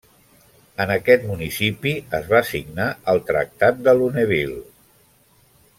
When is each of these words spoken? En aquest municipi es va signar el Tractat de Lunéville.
En 0.85 0.93
aquest 0.93 1.27
municipi 1.31 1.93
es 2.19 2.27
va 2.33 2.41
signar 2.53 2.89
el 3.13 3.21
Tractat 3.31 3.85
de 3.89 3.95
Lunéville. 4.01 4.63